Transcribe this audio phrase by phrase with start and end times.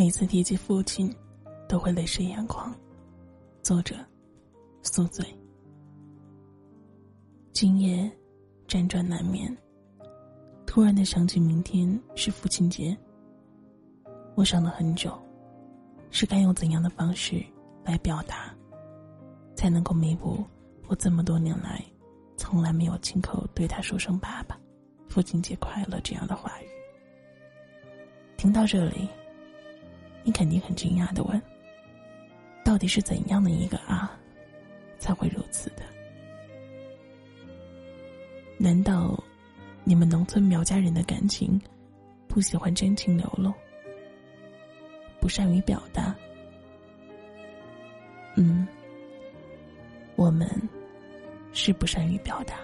[0.00, 1.14] 每次提起父亲，
[1.68, 2.74] 都会泪湿眼眶。
[3.62, 3.94] 作者：
[4.80, 5.22] 宿醉。
[7.52, 8.10] 今夜
[8.66, 9.54] 辗转难眠，
[10.66, 12.96] 突然的想起明天是父亲节。
[14.36, 15.12] 我想了很久，
[16.10, 17.44] 是该用怎样的方式
[17.84, 18.56] 来表达，
[19.54, 20.42] 才能够弥补
[20.88, 21.84] 我这么多年来
[22.38, 24.58] 从来没有亲口对他说声“爸爸，
[25.10, 26.64] 父亲节快乐”这样的话语。
[28.38, 29.06] 听到这里，
[30.22, 31.40] 你肯定很惊讶的问
[32.64, 34.18] ：“到底是怎样的一个啊，
[34.98, 35.82] 才会如此的？
[38.58, 39.18] 难道
[39.82, 41.60] 你们农村苗家人的感情
[42.28, 43.52] 不喜欢真情流露，
[45.18, 46.14] 不善于表达？
[48.36, 48.68] 嗯，
[50.16, 50.48] 我们
[51.52, 52.56] 是不善于表达，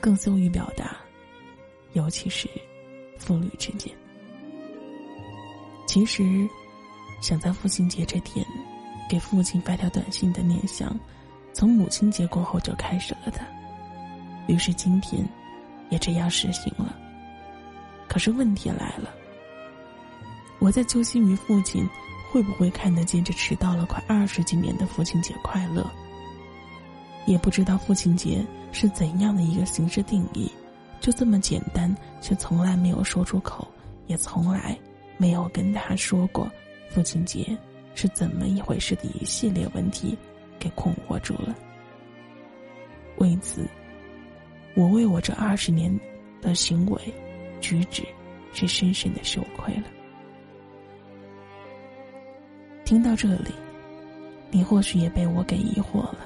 [0.00, 0.96] 更羞于表达，
[1.92, 2.48] 尤其是
[3.18, 3.94] 父女之间。”
[5.92, 6.48] 其实，
[7.20, 8.42] 想在父亲节这天
[9.10, 10.98] 给父亲发条短信的念想，
[11.52, 13.40] 从母亲节过后就开始了的。
[14.46, 15.22] 于是今天，
[15.90, 16.96] 也这样实行了。
[18.08, 19.10] 可是问题来了，
[20.60, 21.86] 我在揪心于父亲
[22.30, 25.86] 会不会看得见这迟到了快二十几年的父亲节快乐。
[27.26, 30.50] 也不知道父亲节是怎样的一个形式定义，
[31.02, 33.68] 就这么简单，却从来没有说出口，
[34.06, 34.74] 也从来。
[35.22, 36.50] 没有跟他说过
[36.90, 37.56] 父亲节
[37.94, 40.18] 是怎么一回事的一系列问题，
[40.58, 41.54] 给困惑住了。
[43.18, 43.64] 为此，
[44.74, 45.96] 我为我这二十年
[46.40, 47.00] 的行为
[47.60, 48.02] 举止
[48.52, 49.84] 是深深的羞愧了。
[52.84, 53.52] 听到这里，
[54.50, 56.18] 你或许也被我给疑惑了。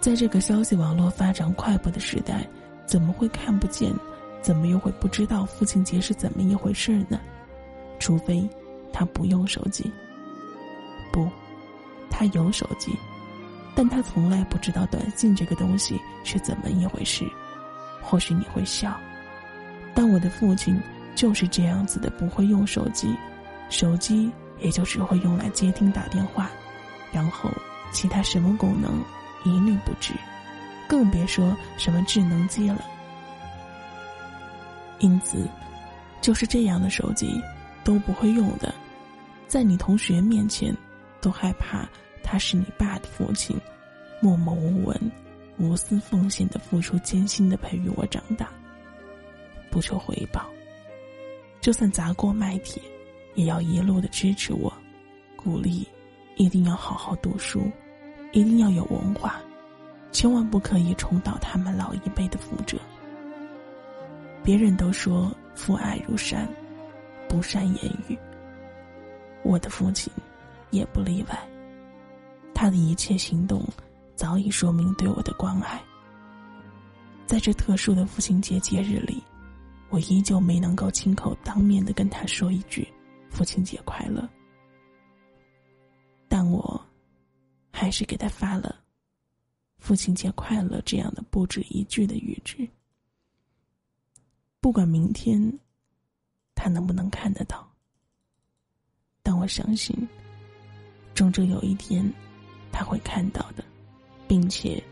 [0.00, 2.46] 在这个消息网络发展快步的时代，
[2.86, 3.92] 怎么会看不见？
[4.40, 7.18] 怎么又会不知道父亲节是怎么一回事呢？
[8.04, 8.46] 除非
[8.92, 9.90] 他不用手机。
[11.10, 11.26] 不，
[12.10, 12.94] 他有手机，
[13.74, 17.24] 但他从来不知道短信这个东西是怎么一回事。
[18.02, 18.94] 或许你会笑，
[19.94, 20.78] 但我的父亲
[21.14, 23.16] 就是这样子的，不会用手机，
[23.70, 26.50] 手机也就只会用来接听打电话，
[27.10, 27.50] 然后
[27.90, 29.02] 其他什么功能
[29.44, 30.12] 一律不知，
[30.86, 32.84] 更别说什么智能机了。
[34.98, 35.48] 因此，
[36.20, 37.42] 就是这样的手机。
[37.84, 38.74] 都不会用的，
[39.46, 40.74] 在你同学面前，
[41.20, 41.86] 都害怕
[42.22, 43.56] 他是你爸的父亲，
[44.20, 45.12] 默默无闻、
[45.58, 48.48] 无私奉献的付出艰辛的培育我长大，
[49.70, 50.46] 不求回报，
[51.60, 52.82] 就算砸锅卖铁，
[53.34, 54.72] 也要一路的支持我，
[55.36, 55.86] 鼓励，
[56.36, 57.70] 一定要好好读书，
[58.32, 59.40] 一定要有文化，
[60.10, 62.78] 千万不可以重蹈他们老一辈的覆辙。
[64.42, 66.48] 别人都说父爱如山。
[67.34, 68.16] 不善言语，
[69.42, 70.08] 我的父亲
[70.70, 71.48] 也不例外。
[72.54, 73.66] 他的一切行动
[74.14, 75.82] 早已说明对我的关爱。
[77.26, 79.20] 在这特殊的父亲节节日里，
[79.90, 82.86] 我依旧没能够亲口当面的跟他说一句
[83.30, 84.30] “父亲节快乐”，
[86.30, 86.80] 但我
[87.72, 88.76] 还是给他发了
[89.78, 92.70] “父亲节快乐”这样的不止一句的语句。
[94.60, 95.52] 不管明天。
[96.64, 97.70] 他能不能看得到？
[99.22, 99.94] 但我相信，
[101.14, 102.10] 终究有一天，
[102.72, 103.62] 他会看到的，
[104.26, 104.82] 并且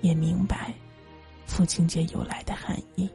[0.00, 0.74] 也明白
[1.46, 3.08] 父亲节由来的含义。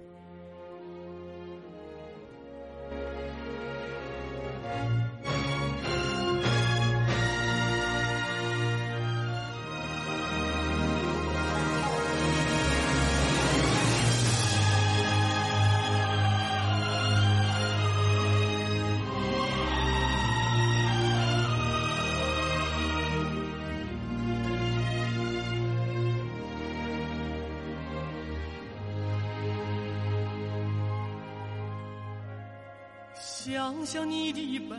[33.45, 34.75] 想想你的背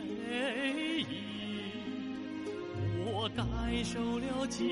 [1.01, 1.05] 影，
[3.05, 3.45] 我感
[3.83, 4.65] 受了坚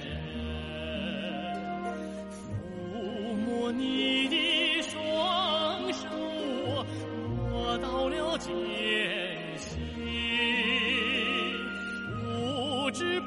[0.00, 0.16] 韧；
[2.32, 2.40] 抚
[3.44, 6.82] 摸你的双手，我
[7.50, 8.54] 摸到了艰
[9.58, 9.76] 辛。
[12.24, 13.26] 不知不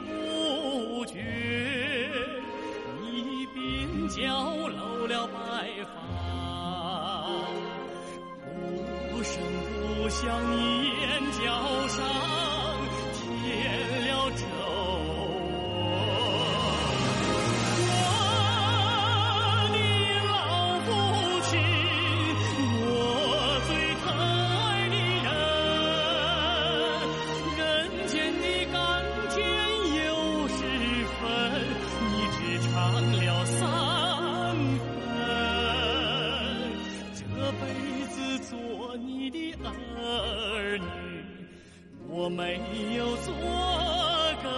[42.42, 42.58] 没
[42.96, 44.50] 有做够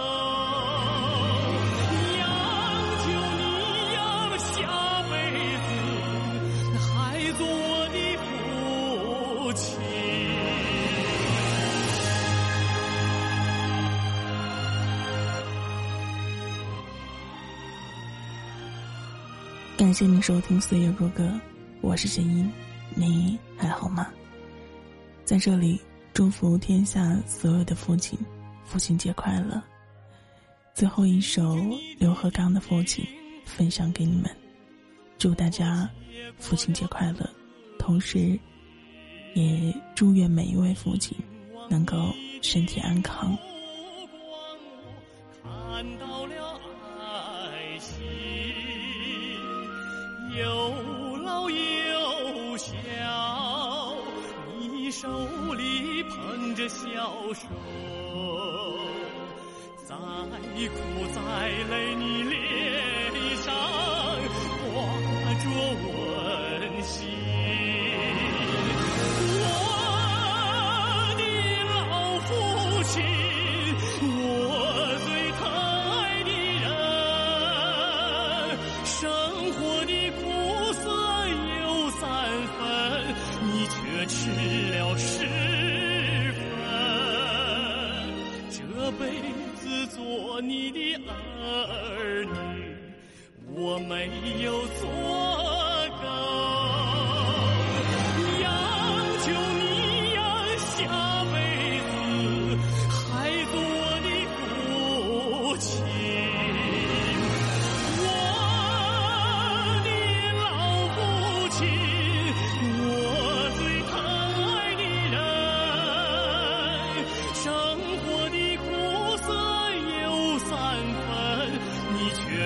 [2.18, 2.24] 央
[3.02, 3.04] 求
[3.36, 3.42] 你
[3.92, 3.98] 呀
[4.38, 4.48] 下
[5.10, 5.12] 辈
[5.60, 5.68] 子
[6.80, 6.88] 还
[7.32, 7.52] 做我
[7.92, 8.24] 的父
[9.52, 9.60] 亲
[19.76, 21.38] 感谢您收听岁月如歌
[21.82, 22.50] 我是陈音
[22.94, 24.08] 你还好吗？
[25.26, 25.78] 在这里
[26.14, 28.16] 祝福天下所有的父亲，
[28.64, 29.60] 父亲节快乐！
[30.72, 31.56] 最后一首
[31.98, 33.04] 刘和刚的《父亲》
[33.44, 34.30] 分享给你们，
[35.18, 35.90] 祝大家
[36.38, 37.28] 父亲节快乐！
[37.80, 38.38] 同时，
[39.34, 41.18] 也祝愿每一位父亲
[41.68, 43.36] 能够身体安康。
[45.42, 46.60] 看到了
[47.00, 48.04] 爱心，
[50.38, 50.93] 又
[54.94, 55.08] 手
[55.54, 56.86] 里捧着小
[57.34, 57.48] 手。
[59.84, 59.96] 再
[60.68, 60.74] 苦
[61.12, 62.13] 再累，你
[90.74, 92.76] 的儿女，
[93.54, 94.10] 我没
[94.42, 94.82] 有做
[96.02, 96.06] 够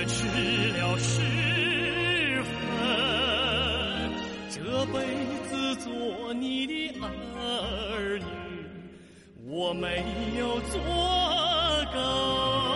[0.09, 0.25] 失
[0.73, 1.21] 了十
[2.43, 2.51] 分。
[4.51, 4.57] 这
[4.87, 4.97] 辈
[5.49, 6.73] 子做你的
[7.37, 8.25] 儿女，
[9.47, 10.05] 我没
[10.39, 10.81] 有做
[11.93, 12.68] 够。